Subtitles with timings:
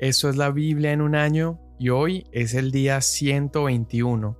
[0.00, 4.34] Esto es la Biblia en un año y hoy es el día 121.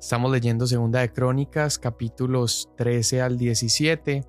[0.00, 4.24] Estamos leyendo Segunda de Crónicas capítulos 13 al 17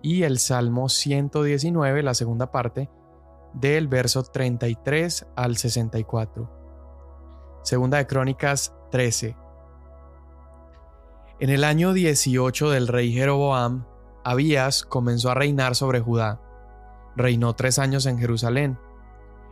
[0.00, 2.88] y el Salmo 119, la segunda parte,
[3.52, 7.60] del verso 33 al 64.
[7.62, 9.36] Segunda de Crónicas 13.
[11.40, 13.84] En el año 18 del rey Jeroboam,
[14.24, 16.40] Abías comenzó a reinar sobre Judá.
[17.16, 18.78] Reinó tres años en Jerusalén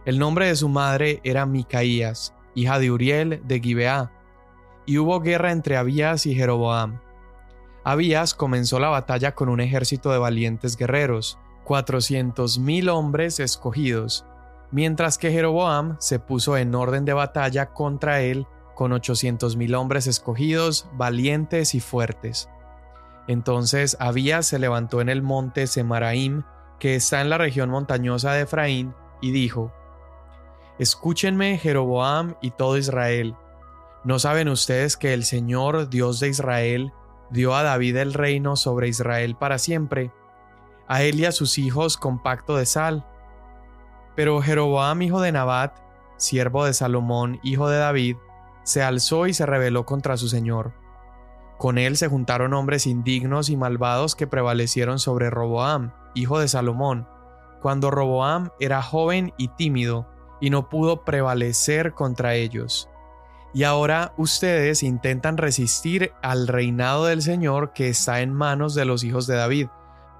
[0.08, 4.10] el nombre de su madre era Micaías, hija de Uriel de Gibeá,
[4.86, 6.98] y hubo guerra entre Abías y Jeroboam.
[7.84, 14.24] Abías comenzó la batalla con un ejército de valientes guerreros, cuatrocientos mil hombres escogidos,
[14.70, 20.06] mientras que Jeroboam se puso en orden de batalla contra él con ochocientos mil hombres
[20.06, 22.48] escogidos, valientes y fuertes.
[23.26, 26.44] Entonces Abías se levantó en el monte Semaraim,
[26.78, 29.70] que está en la región montañosa de Efraín, y dijo:
[30.78, 33.34] Escúchenme Jeroboam y todo Israel.
[34.04, 36.92] ¿No saben ustedes que el Señor, Dios de Israel,
[37.30, 40.12] dio a David el reino sobre Israel para siempre?
[40.86, 43.04] A él y a sus hijos con pacto de sal.
[44.14, 45.76] Pero Jeroboam, hijo de Nabat,
[46.16, 48.16] siervo de Salomón, hijo de David,
[48.62, 50.72] se alzó y se rebeló contra su Señor.
[51.58, 57.08] Con él se juntaron hombres indignos y malvados que prevalecieron sobre Roboam, hijo de Salomón,
[57.60, 60.06] cuando Roboam era joven y tímido,
[60.40, 62.88] y no pudo prevalecer contra ellos.
[63.54, 69.04] Y ahora ustedes intentan resistir al reinado del Señor que está en manos de los
[69.04, 69.68] hijos de David,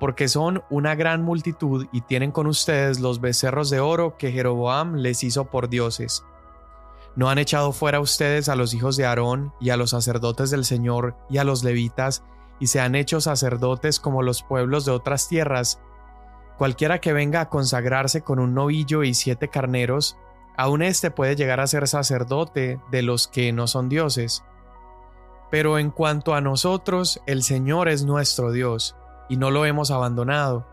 [0.01, 4.97] porque son una gran multitud y tienen con ustedes los becerros de oro que Jeroboam
[4.97, 6.25] les hizo por dioses.
[7.17, 10.65] ¿No han echado fuera ustedes a los hijos de Aarón y a los sacerdotes del
[10.65, 12.23] Señor y a los levitas,
[12.61, 15.81] y se han hecho sacerdotes como los pueblos de otras tierras,
[16.59, 20.19] Cualquiera que venga a consagrarse con un novillo y siete carneros,
[20.57, 24.43] aun éste puede llegar a ser sacerdote de los que no son dioses.
[25.53, 28.97] Pero en cuanto a nosotros, el Señor es nuestro Dios,
[29.29, 30.67] y no lo hemos abandonado.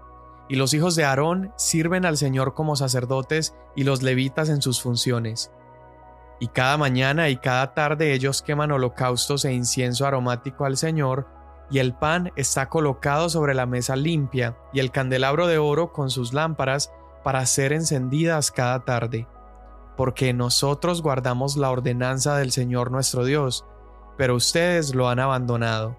[0.49, 4.81] Y los hijos de Aarón sirven al Señor como sacerdotes y los levitas en sus
[4.81, 5.51] funciones.
[6.39, 11.27] Y cada mañana y cada tarde ellos queman holocaustos e incienso aromático al Señor,
[11.69, 16.09] y el pan está colocado sobre la mesa limpia, y el candelabro de oro con
[16.09, 16.91] sus lámparas
[17.23, 19.27] para ser encendidas cada tarde.
[19.97, 23.65] Porque nosotros guardamos la ordenanza del Señor nuestro Dios,
[24.17, 25.97] pero ustedes lo han abandonado.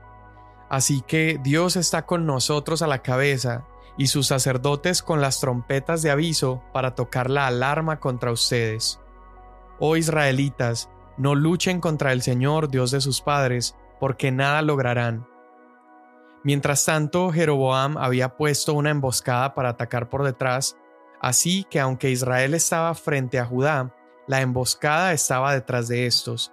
[0.69, 3.65] Así que Dios está con nosotros a la cabeza,
[3.99, 9.01] y sus sacerdotes con las trompetas de aviso para tocar la alarma contra ustedes.
[9.79, 15.27] Oh israelitas, no luchen contra el Señor Dios de sus padres, porque nada lograrán
[16.47, 20.77] Mientras tanto, Jeroboam había puesto una emboscada para atacar por detrás,
[21.21, 23.93] así que aunque Israel estaba frente a Judá,
[24.29, 26.53] la emboscada estaba detrás de estos.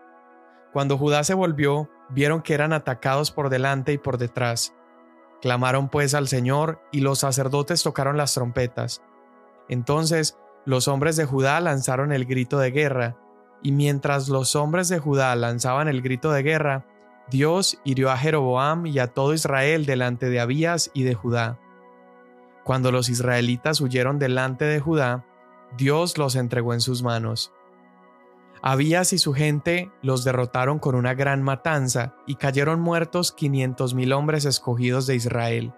[0.71, 4.73] Cuando Judá se volvió, vieron que eran atacados por delante y por detrás.
[5.43, 9.03] Clamaron pues al Señor, y los sacerdotes tocaron las trompetas.
[9.69, 13.15] Entonces los hombres de Judá lanzaron el grito de guerra,
[13.61, 16.83] y mientras los hombres de Judá lanzaban el grito de guerra,
[17.29, 21.59] Dios hirió a Jeroboam y a todo Israel delante de Abías y de Judá.
[22.63, 25.25] Cuando los israelitas huyeron delante de Judá,
[25.77, 27.51] Dios los entregó en sus manos.
[28.61, 34.13] Abías y su gente los derrotaron con una gran matanza y cayeron muertos quinientos mil
[34.13, 35.73] hombres escogidos de Israel.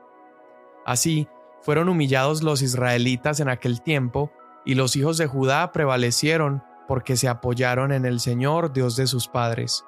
[0.85, 1.27] Así
[1.61, 4.31] fueron humillados los israelitas en aquel tiempo,
[4.65, 9.27] y los hijos de Judá prevalecieron porque se apoyaron en el Señor Dios de sus
[9.27, 9.83] padres.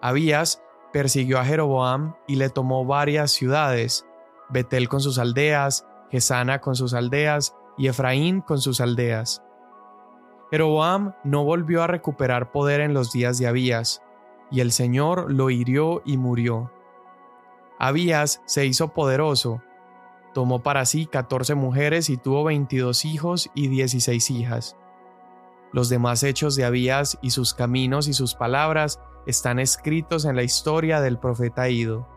[0.00, 0.60] Abías
[0.92, 4.06] persiguió a Jeroboam y le tomó varias ciudades,
[4.48, 9.42] Betel con sus aldeas, Gesana con sus aldeas y Efraín con sus aldeas.
[10.50, 14.02] Jeroboam no volvió a recuperar poder en los días de Abías,
[14.50, 16.72] y el Señor lo hirió y murió.
[17.78, 19.62] Abías se hizo poderoso,
[20.32, 24.76] tomó para sí catorce mujeres y tuvo veintidós hijos y dieciséis hijas.
[25.72, 30.42] Los demás hechos de Abías y sus caminos y sus palabras están escritos en la
[30.42, 32.08] historia del profeta Ido.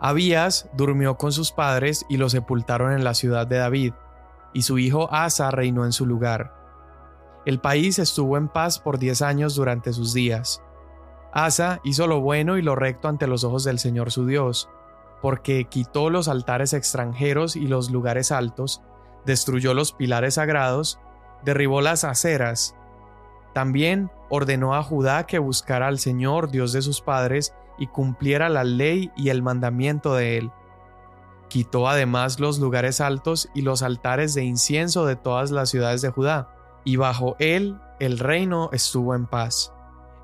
[0.00, 3.94] Abías durmió con sus padres y lo sepultaron en la ciudad de David,
[4.52, 6.54] y su hijo Asa reinó en su lugar.
[7.44, 10.62] El país estuvo en paz por diez años durante sus días.
[11.32, 14.68] Asa hizo lo bueno y lo recto ante los ojos del Señor su Dios,
[15.20, 18.82] porque quitó los altares extranjeros y los lugares altos,
[19.26, 21.00] destruyó los pilares sagrados,
[21.44, 22.76] derribó las aceras,
[23.52, 28.64] también ordenó a Judá que buscara al Señor, Dios de sus padres, y cumpliera la
[28.64, 30.50] ley y el mandamiento de él.
[31.48, 36.10] Quitó además los lugares altos y los altares de incienso de todas las ciudades de
[36.10, 36.54] Judá,
[36.84, 39.72] y bajo él el reino estuvo en paz.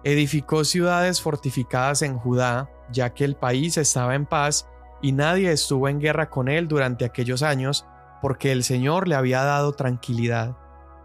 [0.05, 4.69] Edificó ciudades fortificadas en Judá, ya que el país estaba en paz
[5.03, 7.85] y nadie estuvo en guerra con él durante aquellos años,
[8.23, 10.57] porque el Señor le había dado tranquilidad.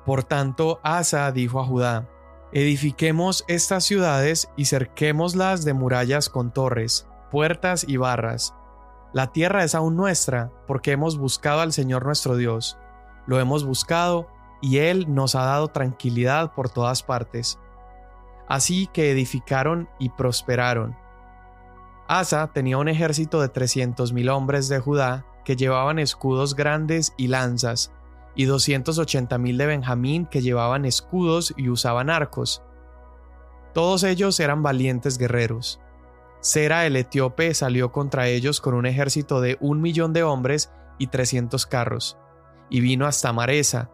[0.05, 2.09] Por tanto, Asa dijo a Judá,
[2.55, 8.53] Edifiquemos estas ciudades y cerquémoslas de murallas con torres, puertas y barras.
[9.11, 12.77] La tierra es aún nuestra, porque hemos buscado al Señor nuestro Dios.
[13.25, 14.27] Lo hemos buscado
[14.61, 17.57] y Él nos ha dado tranquilidad por todas partes.
[18.47, 20.95] Así que edificaron y prosperaron.
[22.07, 27.29] Asa tenía un ejército de trescientos mil hombres de Judá que llevaban escudos grandes y
[27.29, 27.91] lanzas,
[28.35, 32.63] y 280.000 de Benjamín que llevaban escudos y usaban arcos.
[33.73, 35.79] Todos ellos eran valientes guerreros.
[36.41, 41.07] Sera el etíope salió contra ellos con un ejército de un millón de hombres y
[41.07, 42.17] 300 carros,
[42.69, 43.89] y vino hasta Maresa.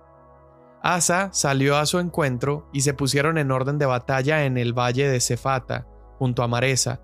[0.81, 5.07] Asa salió a su encuentro y se pusieron en orden de batalla en el valle
[5.09, 5.85] de Cefata,
[6.17, 7.01] junto a Maresa.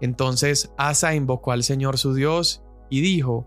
[0.00, 3.46] Entonces Asa invocó al Señor su Dios y dijo,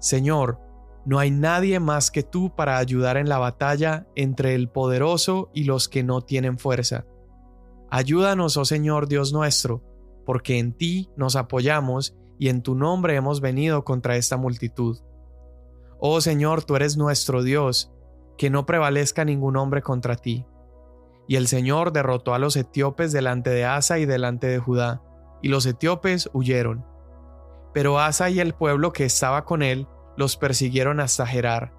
[0.00, 0.58] Señor,
[1.04, 5.64] no hay nadie más que tú para ayudar en la batalla entre el poderoso y
[5.64, 7.06] los que no tienen fuerza.
[7.90, 9.82] Ayúdanos, oh Señor Dios nuestro,
[10.24, 14.98] porque en ti nos apoyamos y en tu nombre hemos venido contra esta multitud.
[15.98, 17.92] Oh Señor, tú eres nuestro Dios,
[18.38, 20.46] que no prevalezca ningún hombre contra ti.
[21.28, 25.02] Y el Señor derrotó a los etíopes delante de Asa y delante de Judá,
[25.42, 26.84] y los etíopes huyeron.
[27.74, 31.72] Pero Asa y el pueblo que estaba con él los persiguieron hasta Gerar.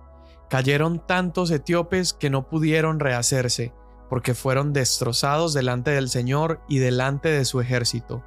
[0.49, 3.73] Cayeron tantos etíopes que no pudieron rehacerse,
[4.09, 8.23] porque fueron destrozados delante del Señor y delante de su ejército.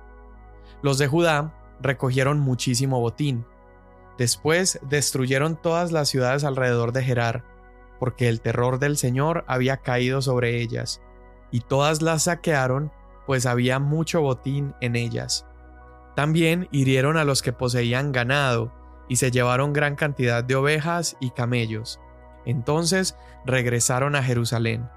[0.83, 3.47] Los de Judá recogieron muchísimo botín.
[4.19, 7.45] Después destruyeron todas las ciudades alrededor de Gerar,
[8.01, 11.03] porque el terror del Señor había caído sobre ellas,
[11.51, 12.93] y todas las saquearon,
[13.27, 15.47] pues había mucho botín en ellas.
[16.15, 18.73] También hirieron a los que poseían ganado,
[19.09, 22.01] y se llevaron gran cantidad de ovejas y camellos.
[22.45, 24.89] Entonces regresaron a Jerusalén.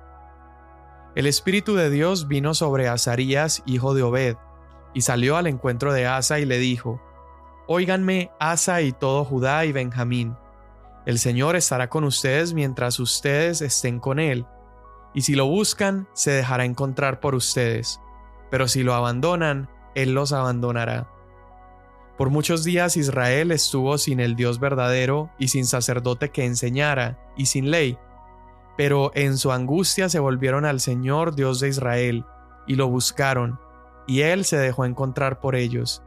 [1.15, 4.37] El Espíritu de Dios vino sobre Azarías, hijo de Obed,
[4.93, 7.01] y salió al encuentro de Asa y le dijo,
[7.67, 10.35] Óiganme, Asa y todo Judá y Benjamín.
[11.05, 14.45] El Señor estará con ustedes mientras ustedes estén con Él,
[15.13, 17.99] y si lo buscan, se dejará encontrar por ustedes,
[18.51, 21.09] pero si lo abandonan, Él los abandonará.
[22.19, 27.45] Por muchos días Israel estuvo sin el Dios verdadero y sin sacerdote que enseñara, y
[27.45, 27.97] sin ley.
[28.75, 32.25] Pero en su angustia se volvieron al Señor Dios de Israel,
[32.67, 33.57] y lo buscaron,
[34.05, 36.03] y Él se dejó encontrar por ellos.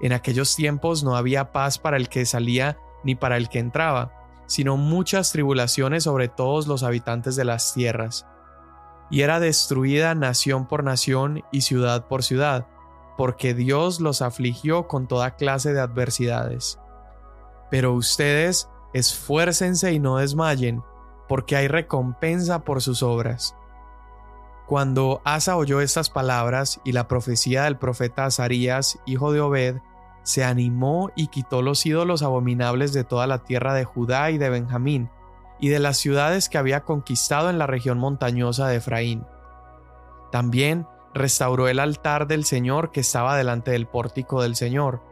[0.00, 4.10] En aquellos tiempos no había paz para el que salía ni para el que entraba,
[4.46, 8.26] sino muchas tribulaciones sobre todos los habitantes de las tierras.
[9.12, 12.66] Y era destruida nación por nación y ciudad por ciudad
[13.16, 16.78] porque Dios los afligió con toda clase de adversidades.
[17.70, 20.82] Pero ustedes esfuércense y no desmayen,
[21.28, 23.56] porque hay recompensa por sus obras.
[24.66, 29.76] Cuando Asa oyó estas palabras y la profecía del profeta Azarías, hijo de Obed,
[30.24, 34.50] se animó y quitó los ídolos abominables de toda la tierra de Judá y de
[34.50, 35.08] Benjamín,
[35.60, 39.24] y de las ciudades que había conquistado en la región montañosa de Efraín.
[40.32, 40.86] También
[41.16, 45.02] restauró el altar del Señor que estaba delante del pórtico del Señor.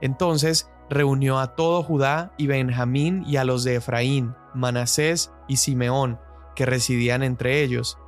[0.00, 6.18] Entonces reunió a todo Judá y Benjamín y a los de Efraín, Manasés y Simeón,
[6.54, 7.98] que residían entre ellos,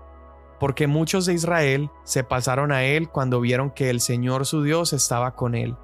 [0.60, 4.92] porque muchos de Israel se pasaron a él cuando vieron que el Señor su Dios
[4.92, 5.76] estaba con él.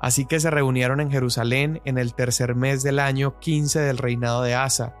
[0.00, 4.42] Así que se reunieron en Jerusalén en el tercer mes del año quince del reinado
[4.42, 4.96] de Asa,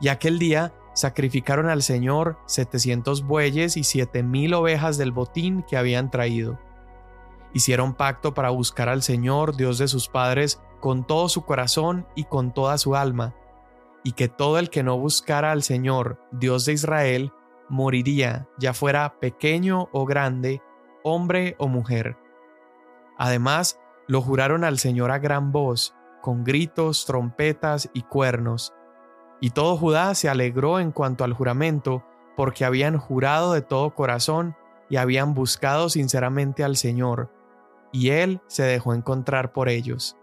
[0.00, 5.76] y aquel día sacrificaron al Señor setecientos bueyes y siete mil ovejas del botín que
[5.76, 6.58] habían traído.
[7.52, 12.24] Hicieron pacto para buscar al Señor, Dios de sus padres, con todo su corazón y
[12.24, 13.34] con toda su alma,
[14.04, 17.32] y que todo el que no buscara al Señor, Dios de Israel,
[17.68, 20.62] moriría, ya fuera pequeño o grande,
[21.02, 22.16] hombre o mujer.
[23.18, 28.74] Además, lo juraron al Señor a gran voz, con gritos, trompetas y cuernos,
[29.40, 32.04] y todo Judá se alegró en cuanto al juramento,
[32.36, 34.54] porque habían jurado de todo corazón
[34.88, 37.30] y habían buscado sinceramente al Señor,
[37.92, 40.16] y Él se dejó encontrar por ellos.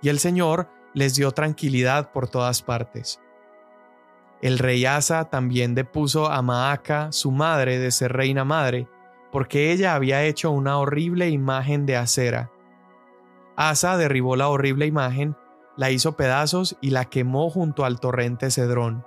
[0.00, 3.20] Y el Señor les dio tranquilidad por todas partes.
[4.40, 8.88] El rey Asa también depuso a Maaca, su madre, de ser reina madre,
[9.30, 12.50] porque ella había hecho una horrible imagen de acera.
[13.56, 15.36] Asa derribó la horrible imagen
[15.76, 19.06] la hizo pedazos y la quemó junto al torrente Cedrón.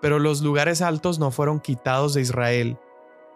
[0.00, 2.78] pero los lugares altos no fueron quitados de Israel.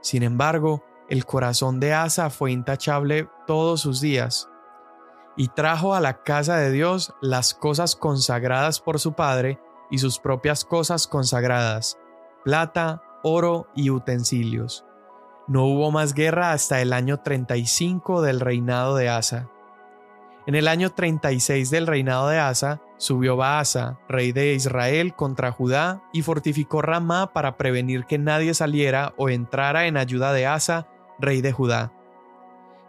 [0.01, 4.49] Sin embargo, el corazón de Asa fue intachable todos sus días,
[5.37, 9.61] y trajo a la casa de Dios las cosas consagradas por su padre
[9.91, 11.99] y sus propias cosas consagradas,
[12.45, 14.85] plata, oro y utensilios.
[15.47, 19.51] No hubo más guerra hasta el año 35 del reinado de Asa.
[20.47, 26.03] En el año 36 del reinado de Asa, subió Baasa, rey de Israel, contra Judá
[26.13, 30.87] y fortificó Ramá para prevenir que nadie saliera o entrara en ayuda de Asa,
[31.19, 31.93] rey de Judá.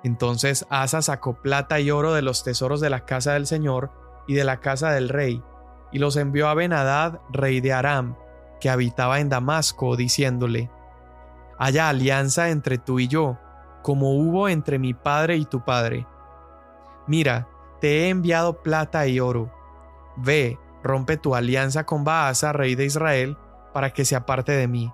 [0.03, 3.89] Entonces Asa sacó plata y oro de los tesoros de la casa del Señor
[4.27, 5.41] y de la casa del rey,
[5.93, 8.17] y los envió a Benadad, rey de Aram,
[8.59, 10.69] que habitaba en Damasco, diciéndole,
[11.57, 13.39] Haya alianza entre tú y yo,
[13.81, 16.05] como hubo entre mi padre y tu padre
[17.07, 17.47] Mira,
[17.81, 19.51] te he enviado plata y oro.
[20.15, 23.37] Ve, rompe tu alianza con Baasa, rey de Israel,
[23.73, 24.91] para que se aparte de mí.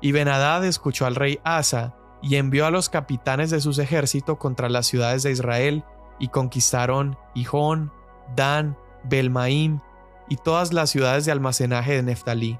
[0.00, 4.68] Y Benadad escuchó al rey Asa, y envió a los capitanes de sus ejércitos contra
[4.68, 5.84] las ciudades de Israel,
[6.18, 7.92] y conquistaron Hijón,
[8.34, 9.80] Dan, Belmaim,
[10.28, 12.58] y todas las ciudades de almacenaje de Neftalí.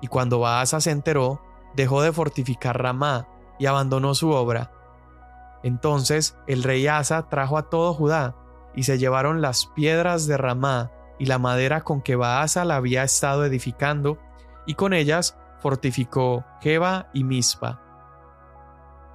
[0.00, 1.40] Y cuando Baasa se enteró,
[1.74, 3.28] dejó de fortificar Ramá
[3.58, 4.72] y abandonó su obra,
[5.62, 8.36] entonces el rey Asa trajo a todo Judá,
[8.74, 13.02] y se llevaron las piedras de Ramá y la madera con que Baasa la había
[13.02, 14.18] estado edificando,
[14.66, 17.82] y con ellas fortificó Jeba y Mispa.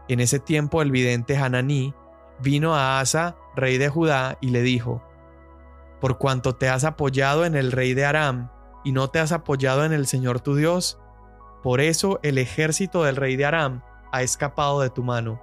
[0.07, 1.95] En ese tiempo el vidente Hananí
[2.39, 5.01] vino a Asa, rey de Judá, y le dijo,
[5.99, 8.51] Por cuanto te has apoyado en el rey de Aram,
[8.83, 10.99] y no te has apoyado en el Señor tu Dios,
[11.63, 15.41] por eso el ejército del rey de Aram ha escapado de tu mano.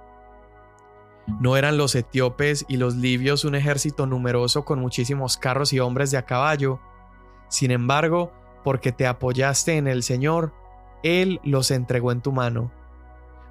[1.27, 6.11] ¿No eran los etíopes y los libios un ejército numeroso con muchísimos carros y hombres
[6.11, 6.79] de a caballo?
[7.47, 10.53] Sin embargo, porque te apoyaste en el Señor,
[11.01, 12.71] Él los entregó en tu mano.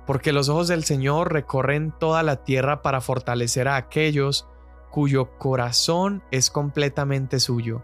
[0.07, 4.49] Porque los ojos del Señor recorren toda la tierra para fortalecer a aquellos
[4.91, 7.83] cuyo corazón es completamente suyo.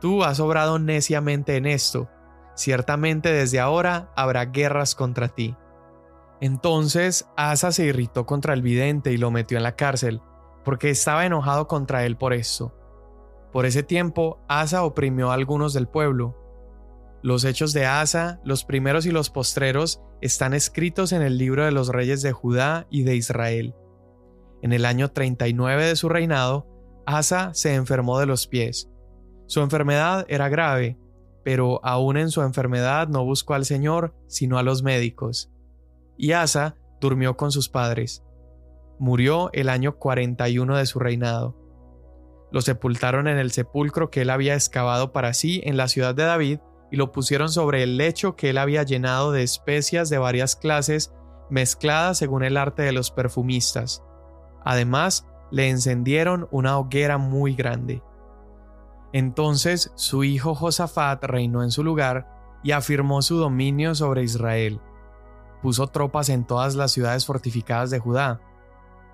[0.00, 2.08] Tú has obrado neciamente en esto,
[2.54, 5.56] ciertamente desde ahora habrá guerras contra ti.
[6.40, 10.20] Entonces Asa se irritó contra el vidente y lo metió en la cárcel,
[10.64, 12.74] porque estaba enojado contra él por eso.
[13.52, 16.36] Por ese tiempo, Asa oprimió a algunos del pueblo.
[17.22, 21.72] Los hechos de Asa, los primeros y los postreros, están escritos en el libro de
[21.72, 23.74] los reyes de Judá y de Israel.
[24.62, 26.66] En el año 39 de su reinado,
[27.06, 28.90] Asa se enfermó de los pies.
[29.46, 30.98] Su enfermedad era grave,
[31.44, 35.50] pero aún en su enfermedad no buscó al Señor, sino a los médicos
[36.16, 38.24] y Asa durmió con sus padres.
[38.98, 41.56] Murió el año 41 de su reinado.
[42.50, 46.24] Lo sepultaron en el sepulcro que él había excavado para sí en la ciudad de
[46.24, 50.56] David y lo pusieron sobre el lecho que él había llenado de especias de varias
[50.56, 51.12] clases
[51.50, 54.02] mezcladas según el arte de los perfumistas.
[54.64, 58.02] Además, le encendieron una hoguera muy grande.
[59.12, 62.28] Entonces su hijo Josafat reinó en su lugar
[62.62, 64.80] y afirmó su dominio sobre Israel
[65.62, 68.40] puso tropas en todas las ciudades fortificadas de Judá.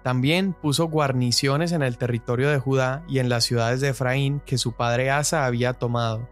[0.03, 4.59] También puso guarniciones en el territorio de Judá y en las ciudades de Efraín que
[4.59, 6.29] su padre Asa había tomado.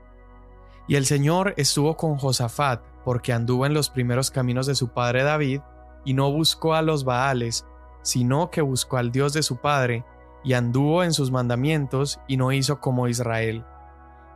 [0.89, 5.23] Y el Señor estuvo con Josafat, porque anduvo en los primeros caminos de su padre
[5.23, 5.61] David,
[6.05, 7.65] y no buscó a los Baales,
[8.03, 10.05] sino que buscó al Dios de su padre,
[10.43, 13.65] y anduvo en sus mandamientos, y no hizo como Israel.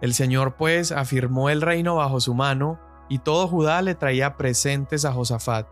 [0.00, 5.04] El Señor pues afirmó el reino bajo su mano, y todo Judá le traía presentes
[5.04, 5.66] a Josafat,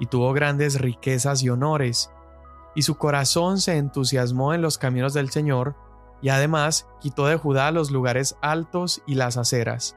[0.00, 2.10] y tuvo grandes riquezas y honores,
[2.74, 5.76] y su corazón se entusiasmó en los caminos del Señor,
[6.20, 9.96] y además quitó de Judá los lugares altos y las aceras.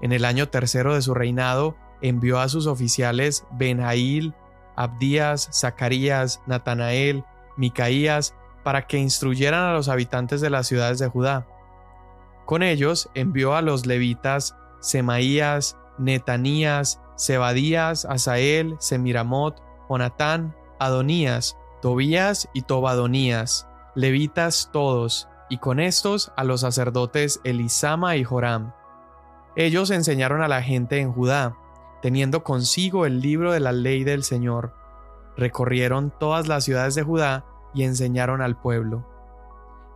[0.00, 4.34] En el año tercero de su reinado, envió a sus oficiales Benjail,
[4.76, 7.24] Abdías, Zacarías, Natanael,
[7.56, 11.46] Micaías, para que instruyeran a los habitantes de las ciudades de Judá.
[12.46, 22.62] Con ellos envió a los levitas Semaías, Netanías, Zebadías, Asael, Semiramot, Jonatán, Adonías, Tobías y
[22.62, 28.72] Tobadonías, levitas todos, y con estos a los sacerdotes Elisama y Joram.
[29.56, 31.56] Ellos enseñaron a la gente en Judá,
[32.02, 34.74] teniendo consigo el libro de la ley del Señor.
[35.36, 37.44] Recorrieron todas las ciudades de Judá
[37.74, 39.04] y enseñaron al pueblo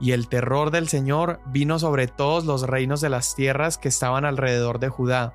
[0.04, 4.26] y el terror del Señor vino sobre todos los reinos de las tierras que estaban
[4.26, 5.32] alrededor de Judá,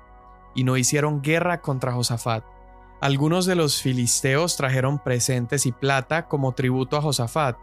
[0.54, 2.44] y no hicieron guerra contra Josafat.
[3.00, 7.58] Algunos de los filisteos trajeron presentes y plata como tributo a Josafat.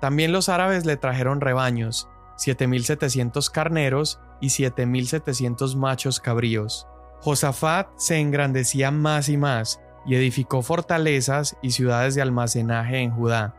[0.00, 6.86] También los árabes le trajeron rebaños, 7.700 carneros y 7.700 machos cabríos.
[7.20, 13.54] Josafat se engrandecía más y más y edificó fortalezas y ciudades de almacenaje en Judá.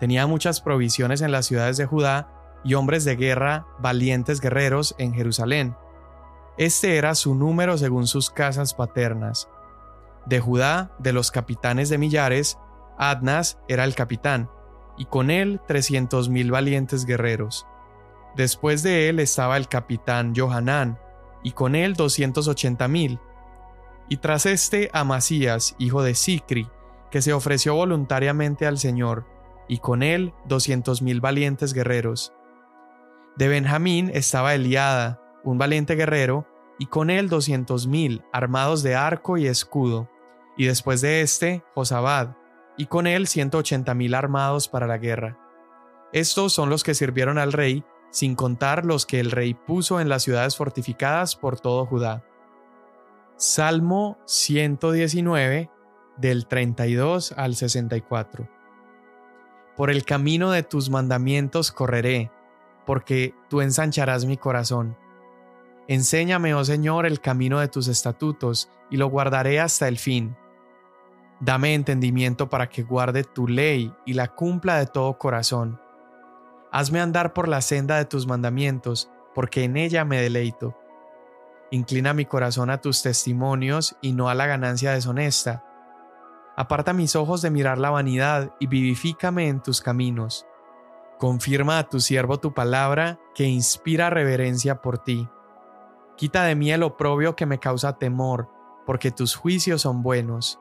[0.00, 2.28] Tenía muchas provisiones en las ciudades de Judá
[2.64, 5.76] y hombres de guerra, valientes guerreros en Jerusalén.
[6.58, 9.48] Este era su número según sus casas paternas.
[10.26, 12.58] De Judá, de los capitanes de millares,
[12.98, 14.50] Adnas era el capitán,
[14.96, 17.66] y con él trescientos mil valientes guerreros.
[18.34, 20.98] Después de él estaba el capitán Johanán,
[21.42, 23.20] y con él doscientos ochenta mil.
[24.08, 26.68] Y tras este Amasías, hijo de Sicri,
[27.10, 29.26] que se ofreció voluntariamente al Señor,
[29.68, 32.32] y con él doscientos mil valientes guerreros.
[33.36, 36.46] De Benjamín estaba Eliada, un valiente guerrero,
[36.78, 40.10] y con él doscientos mil armados de arco y escudo,
[40.56, 42.36] y después de éste Josabad,
[42.76, 45.38] y con él ciento ochenta mil armados para la guerra.
[46.12, 50.08] Estos son los que sirvieron al rey, sin contar los que el rey puso en
[50.08, 52.24] las ciudades fortificadas por todo Judá.
[53.36, 55.70] Salmo 119,
[56.16, 58.55] del 32 al 64.
[59.76, 62.30] Por el camino de tus mandamientos correré,
[62.86, 64.96] porque tú ensancharás mi corazón.
[65.88, 70.36] Enséñame, oh Señor, el camino de tus estatutos, y lo guardaré hasta el fin.
[71.40, 75.78] Dame entendimiento para que guarde tu ley y la cumpla de todo corazón.
[76.72, 80.74] Hazme andar por la senda de tus mandamientos, porque en ella me deleito.
[81.70, 85.65] Inclina mi corazón a tus testimonios y no a la ganancia deshonesta.
[86.56, 90.46] Aparta mis ojos de mirar la vanidad y vivifícame en tus caminos.
[91.18, 95.28] Confirma a tu siervo tu palabra, que inspira reverencia por ti.
[96.16, 98.48] Quita de mí el oprobio que me causa temor,
[98.86, 100.58] porque tus juicios son buenos.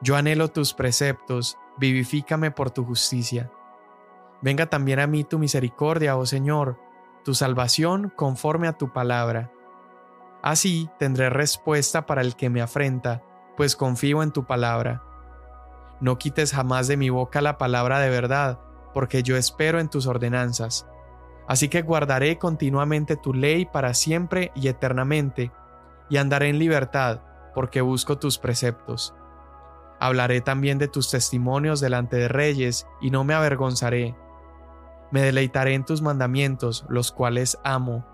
[0.00, 3.50] Yo anhelo tus preceptos, vivifícame por tu justicia.
[4.40, 6.78] Venga también a mí tu misericordia, oh Señor,
[7.24, 9.52] tu salvación conforme a tu palabra.
[10.42, 13.22] Así tendré respuesta para el que me afrenta,
[13.58, 15.09] pues confío en tu palabra.
[16.00, 18.58] No quites jamás de mi boca la palabra de verdad,
[18.94, 20.86] porque yo espero en tus ordenanzas.
[21.46, 25.52] Así que guardaré continuamente tu ley para siempre y eternamente,
[26.08, 27.20] y andaré en libertad,
[27.54, 29.14] porque busco tus preceptos.
[29.98, 34.16] Hablaré también de tus testimonios delante de reyes, y no me avergonzaré.
[35.10, 38.06] Me deleitaré en tus mandamientos, los cuales amo.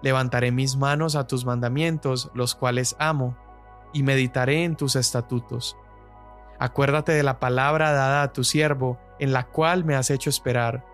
[0.00, 3.36] Levantaré mis manos a tus mandamientos, los cuales amo,
[3.92, 5.76] y meditaré en tus estatutos.
[6.58, 10.84] Acuérdate de la palabra dada a tu siervo, en la cual me has hecho esperar.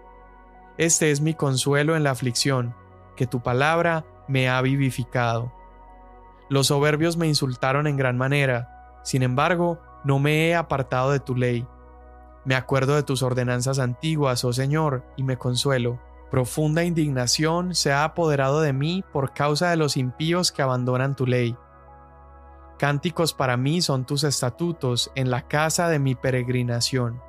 [0.77, 2.75] Este es mi consuelo en la aflicción,
[3.17, 5.53] que tu palabra me ha vivificado.
[6.49, 11.37] Los soberbios me insultaron en gran manera, sin embargo, no me he apartado de tu
[11.37, 11.67] ley.
[12.45, 15.99] Me acuerdo de tus ordenanzas antiguas, oh Señor, y me consuelo.
[16.31, 21.27] Profunda indignación se ha apoderado de mí por causa de los impíos que abandonan tu
[21.27, 21.57] ley.
[22.79, 27.23] Cánticos para mí son tus estatutos en la casa de mi peregrinación.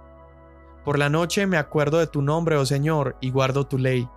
[0.83, 4.09] Por la noche me acuerdo de tu nombre, oh Señor, y guardo tu ley.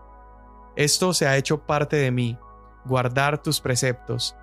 [0.76, 2.38] Esto se ha hecho parte de mí,
[2.84, 4.36] guardar tus preceptos.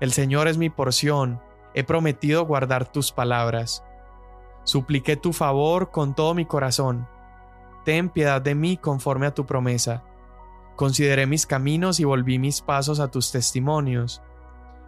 [0.00, 1.40] El Señor es mi porción,
[1.74, 3.84] he prometido guardar tus palabras.
[4.64, 7.08] Supliqué tu favor con todo mi corazón.
[7.84, 10.04] Ten piedad de mí conforme a tu promesa.
[10.76, 14.22] Consideré mis caminos y volví mis pasos a tus testimonios.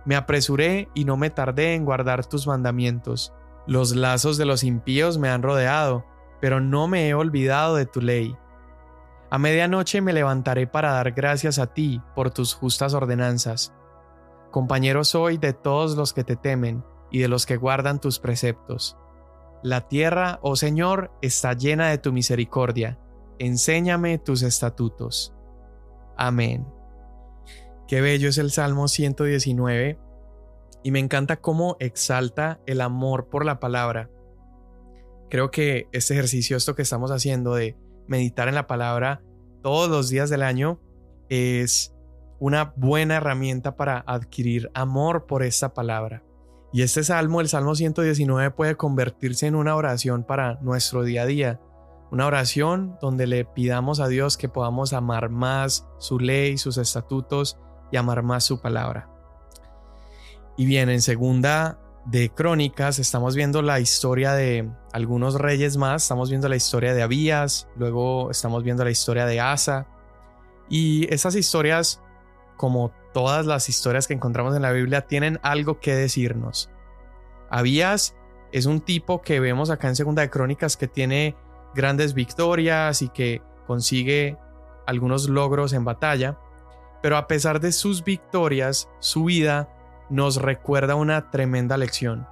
[0.05, 3.33] Me apresuré y no me tardé en guardar tus mandamientos.
[3.67, 6.05] Los lazos de los impíos me han rodeado,
[6.41, 8.37] pero no me he olvidado de tu ley.
[9.31, 13.75] A medianoche me levantaré para dar gracias a ti por tus justas ordenanzas.
[14.51, 18.97] Compañero soy de todos los que te temen y de los que guardan tus preceptos.
[19.63, 22.99] La tierra, oh Señor, está llena de tu misericordia.
[23.39, 25.35] Enséñame tus estatutos.
[26.17, 26.67] Amén.
[27.87, 29.99] Qué bello es el Salmo 119
[30.83, 34.11] y me encanta cómo exalta el amor por la palabra.
[35.29, 39.23] Creo que este ejercicio, esto que estamos haciendo de meditar en la palabra
[39.63, 40.81] todos los días del año,
[41.29, 41.95] es
[42.39, 46.23] una buena herramienta para adquirir amor por esta palabra.
[46.73, 51.27] Y este salmo, el Salmo 119, puede convertirse en una oración para nuestro día a
[51.27, 51.61] día.
[52.11, 57.59] Una oración donde le pidamos a Dios que podamos amar más su ley, sus estatutos
[57.95, 59.09] y más su palabra.
[60.57, 66.29] Y bien, en segunda de Crónicas estamos viendo la historia de algunos reyes más, estamos
[66.29, 69.87] viendo la historia de Abías, luego estamos viendo la historia de Asa.
[70.69, 72.01] Y esas historias
[72.57, 76.71] como todas las historias que encontramos en la Biblia, tienen algo que decirnos.
[77.51, 78.15] Abías
[78.53, 81.37] es un tipo que vemos acá en Segunda de Crónicas que tiene
[81.75, 84.39] grandes victorias y que consigue
[84.87, 86.39] algunos logros en batalla,
[87.05, 89.69] pero a pesar de sus victorias, su vida
[90.09, 92.27] nos recuerda una tremenda lección.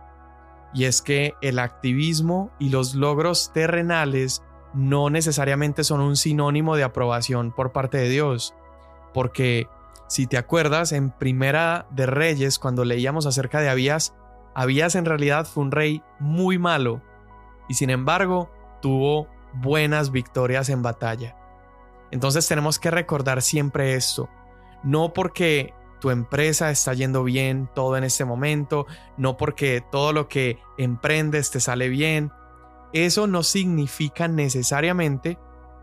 [0.73, 6.85] Y es que el activismo y los logros terrenales no necesariamente son un sinónimo de
[6.85, 8.55] aprobación por parte de Dios,
[9.13, 9.69] porque
[10.09, 14.15] si te acuerdas, en Primera de Reyes, cuando leíamos acerca de Abías,
[14.55, 17.03] Abías en realidad fue un rey muy malo,
[17.69, 21.37] y sin embargo tuvo buenas victorias en batalla.
[22.11, 24.31] Entonces tenemos que recordar siempre esto,
[24.83, 30.29] no porque tu empresa está yendo bien todo en este momento, no porque todo lo
[30.29, 32.33] que emprendes te sale bien,
[32.93, 35.39] eso no significa necesariamente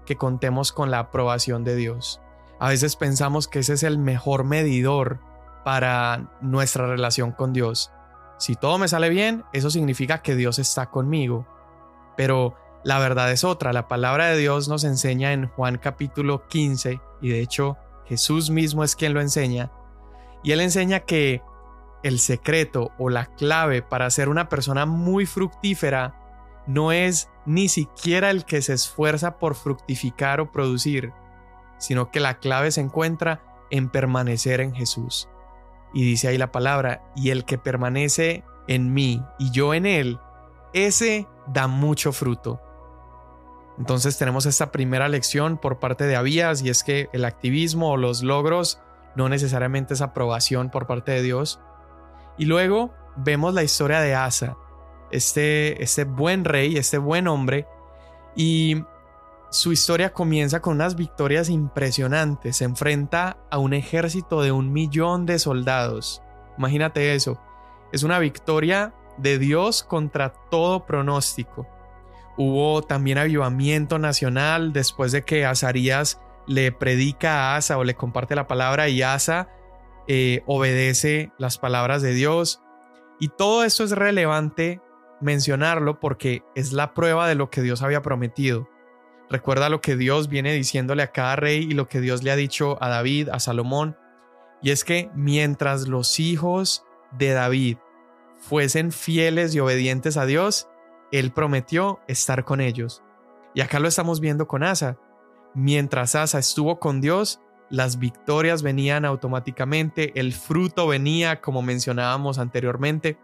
[0.05, 2.21] que contemos con la aprobación de Dios.
[2.59, 5.19] A veces pensamos que ese es el mejor medidor
[5.63, 7.91] para nuestra relación con Dios.
[8.37, 11.47] Si todo me sale bien, eso significa que Dios está conmigo.
[12.17, 13.71] Pero la verdad es otra.
[13.71, 17.77] La palabra de Dios nos enseña en Juan capítulo 15, y de hecho
[18.09, 19.71] Jesús mismo es quien lo enseña.
[20.43, 21.43] Y él enseña que
[22.01, 26.15] el secreto o la clave para ser una persona muy fructífera
[26.65, 31.13] no es ni siquiera el que se esfuerza por fructificar o producir,
[31.77, 35.29] sino que la clave se encuentra en permanecer en Jesús.
[35.93, 40.19] Y dice ahí la palabra, y el que permanece en mí y yo en él,
[40.73, 42.61] ese da mucho fruto.
[43.79, 47.97] Entonces tenemos esta primera lección por parte de Abías y es que el activismo o
[47.97, 48.81] los logros
[49.15, 51.61] no necesariamente es aprobación por parte de Dios.
[52.37, 54.57] Y luego vemos la historia de Asa,
[55.11, 57.67] este, este buen rey, este buen hombre,
[58.35, 58.83] y
[59.49, 62.57] su historia comienza con unas victorias impresionantes.
[62.57, 66.21] Se enfrenta a un ejército de un millón de soldados.
[66.57, 67.41] Imagínate eso.
[67.91, 71.65] Es una victoria de Dios contra todo pronóstico.
[72.41, 78.33] Hubo también avivamiento nacional después de que Azarías le predica a Asa o le comparte
[78.33, 79.49] la palabra y Asa
[80.07, 82.61] eh, obedece las palabras de Dios.
[83.19, 84.79] Y todo esto es relevante
[85.19, 88.69] mencionarlo porque es la prueba de lo que Dios había prometido.
[89.29, 92.37] Recuerda lo que Dios viene diciéndole a cada rey y lo que Dios le ha
[92.37, 93.97] dicho a David, a Salomón,
[94.61, 97.79] y es que mientras los hijos de David
[98.37, 100.69] fuesen fieles y obedientes a Dios,
[101.11, 103.03] Él prometió estar con ellos.
[103.53, 104.97] Y acá lo estamos viendo con Asa.
[105.53, 113.17] Mientras Asa estuvo con Dios, las victorias venían automáticamente, el fruto venía como mencionábamos anteriormente,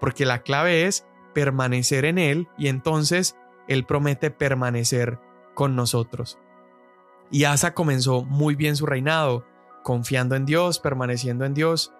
[0.00, 3.36] porque la clave es permanecer en Él y entonces
[3.68, 5.18] Él promete permanecer
[5.54, 6.38] con nosotros.
[7.30, 9.46] Y Asa comenzó muy bien su reinado,
[9.82, 11.92] confiando en Dios, permaneciendo en Dios.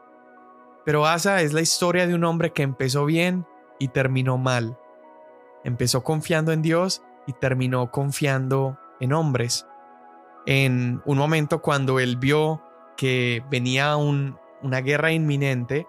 [0.84, 3.46] Pero Asa es la historia de un hombre que empezó bien
[3.78, 4.78] y terminó mal.
[5.64, 9.66] Empezó confiando en Dios y terminó confiando en hombres.
[10.46, 12.62] En un momento cuando él vio
[12.96, 15.86] que venía una guerra inminente,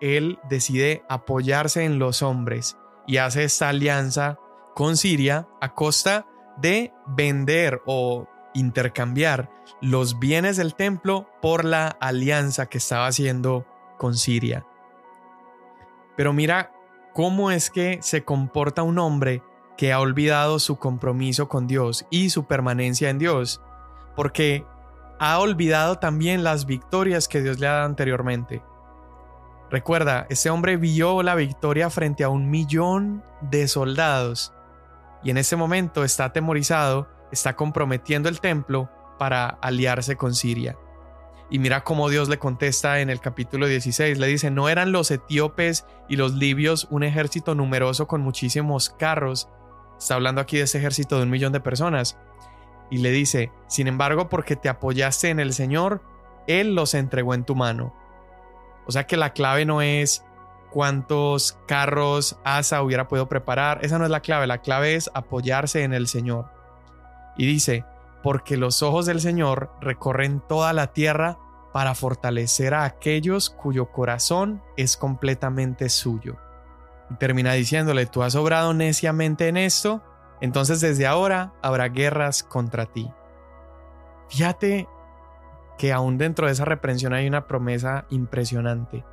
[0.00, 4.38] él decide apoyarse en los hombres y hace esta alianza
[4.74, 6.26] con Siria a costa
[6.58, 13.66] de vender o intercambiar los bienes del templo por la alianza que estaba haciendo
[13.98, 14.66] con Siria.
[16.16, 16.72] Pero mira
[17.16, 19.42] cómo es que se comporta un hombre
[19.78, 23.62] que ha olvidado su compromiso con Dios y su permanencia en Dios,
[24.14, 24.66] porque
[25.18, 28.62] ha olvidado también las victorias que Dios le ha dado anteriormente.
[29.70, 34.52] Recuerda, este hombre vio la victoria frente a un millón de soldados
[35.22, 40.76] y en ese momento está atemorizado, está comprometiendo el templo para aliarse con Siria.
[41.48, 45.10] Y mira cómo Dios le contesta en el capítulo 16, le dice, ¿no eran los
[45.10, 49.48] etíopes y los libios un ejército numeroso con muchísimos carros?
[49.96, 52.18] Está hablando aquí de ese ejército de un millón de personas.
[52.90, 56.02] Y le dice, sin embargo, porque te apoyaste en el Señor,
[56.48, 57.94] Él los entregó en tu mano.
[58.86, 60.24] O sea que la clave no es
[60.70, 63.80] cuántos carros Asa hubiera podido preparar.
[63.82, 66.50] Esa no es la clave, la clave es apoyarse en el Señor.
[67.36, 67.84] Y dice,
[68.26, 71.38] porque los ojos del Señor recorren toda la tierra
[71.72, 76.36] para fortalecer a aquellos cuyo corazón es completamente suyo.
[77.08, 80.02] Y termina diciéndole, tú has obrado neciamente en esto,
[80.40, 83.08] entonces desde ahora habrá guerras contra ti.
[84.28, 84.88] Fíjate
[85.78, 89.04] que aún dentro de esa reprensión hay una promesa impresionante.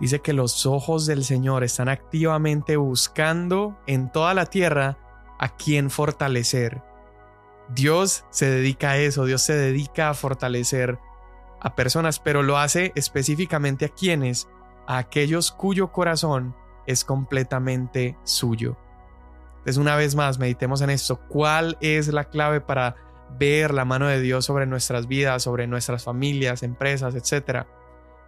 [0.00, 4.98] Dice que los ojos del Señor están activamente buscando en toda la tierra
[5.38, 6.89] a quien fortalecer.
[7.74, 10.98] Dios se dedica a eso, Dios se dedica a fortalecer
[11.60, 14.48] a personas, pero lo hace específicamente a quienes,
[14.86, 16.54] a aquellos cuyo corazón
[16.86, 18.76] es completamente suyo.
[19.58, 21.20] Entonces una vez más, meditemos en esto.
[21.28, 22.96] ¿Cuál es la clave para
[23.38, 27.66] ver la mano de Dios sobre nuestras vidas, sobre nuestras familias, empresas, etc.,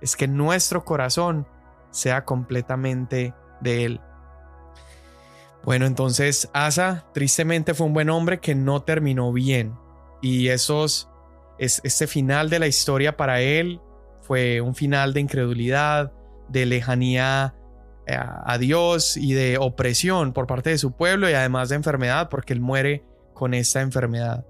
[0.00, 1.46] es que nuestro corazón
[1.90, 4.00] sea completamente de Él.
[5.64, 9.74] Bueno, entonces Asa tristemente fue un buen hombre que no terminó bien.
[10.20, 11.08] Y esos,
[11.58, 13.80] es, ese final de la historia para él
[14.22, 16.12] fue un final de incredulidad,
[16.48, 17.54] de lejanía
[18.06, 22.28] eh, a Dios y de opresión por parte de su pueblo y además de enfermedad,
[22.28, 24.44] porque él muere con esta enfermedad.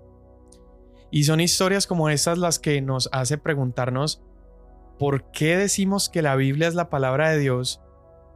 [1.10, 4.22] Y son historias como estas las que nos hace preguntarnos
[4.98, 7.82] por qué decimos que la Biblia es la palabra de Dios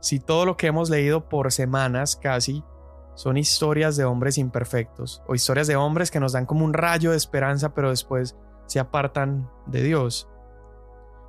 [0.01, 2.63] si todo lo que hemos leído por semanas casi
[3.15, 7.11] son historias de hombres imperfectos o historias de hombres que nos dan como un rayo
[7.11, 10.29] de esperanza pero después se apartan de Dios.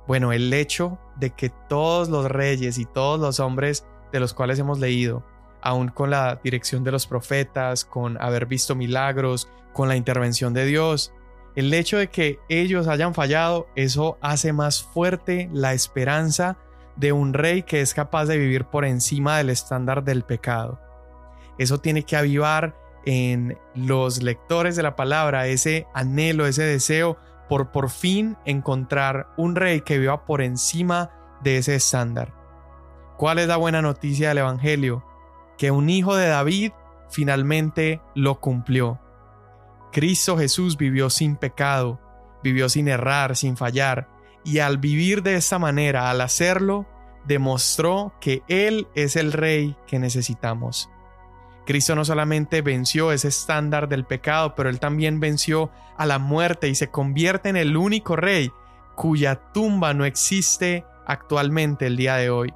[0.06, 4.58] Bueno, el hecho de que todos los reyes y todos los hombres de los cuales
[4.58, 5.24] hemos leído,
[5.60, 10.64] aún con la dirección de los profetas, con haber visto milagros, con la intervención de
[10.64, 11.12] Dios,
[11.56, 16.56] el hecho de que ellos hayan fallado, eso hace más fuerte la esperanza
[16.98, 20.80] de un rey que es capaz de vivir por encima del estándar del pecado.
[21.56, 27.16] Eso tiene que avivar en los lectores de la palabra ese anhelo, ese deseo
[27.48, 31.10] por por fin encontrar un rey que viva por encima
[31.42, 32.34] de ese estándar.
[33.16, 35.04] ¿Cuál es la buena noticia del Evangelio?
[35.56, 36.72] Que un hijo de David
[37.08, 39.00] finalmente lo cumplió.
[39.92, 42.00] Cristo Jesús vivió sin pecado,
[42.42, 44.08] vivió sin errar, sin fallar,
[44.48, 46.86] y al vivir de esta manera, al hacerlo,
[47.26, 50.88] demostró que Él es el Rey que necesitamos.
[51.66, 56.66] Cristo no solamente venció ese estándar del pecado, pero Él también venció a la muerte
[56.68, 58.50] y se convierte en el único Rey
[58.94, 62.54] cuya tumba no existe actualmente el día de hoy.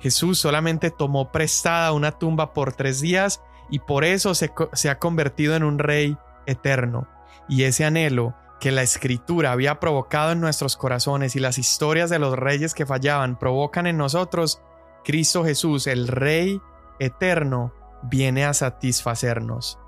[0.00, 4.98] Jesús solamente tomó prestada una tumba por tres días y por eso se, se ha
[4.98, 7.08] convertido en un Rey eterno.
[7.48, 12.18] Y ese anhelo que la escritura había provocado en nuestros corazones y las historias de
[12.18, 14.62] los reyes que fallaban provocan en nosotros,
[15.04, 16.60] Cristo Jesús, el Rey
[16.98, 19.78] eterno, viene a satisfacernos.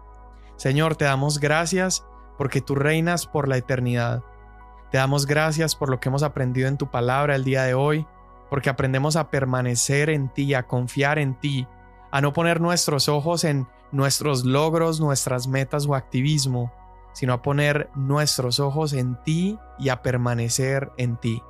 [0.56, 2.04] Señor, te damos gracias
[2.36, 4.22] porque tú reinas por la eternidad.
[4.90, 8.06] Te damos gracias por lo que hemos aprendido en tu palabra el día de hoy,
[8.50, 11.66] porque aprendemos a permanecer en ti, a confiar en ti,
[12.10, 16.72] a no poner nuestros ojos en nuestros logros, nuestras metas o activismo,
[17.18, 21.42] sino a poner nuestros ojos en ti y a permanecer en ti.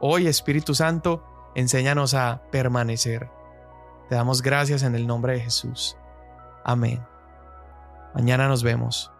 [0.00, 1.22] Hoy, Espíritu Santo,
[1.54, 3.28] enséñanos a permanecer.
[4.08, 5.98] Te damos gracias en el nombre de Jesús.
[6.64, 7.06] Amén.
[8.14, 9.12] Mañana nos vemos.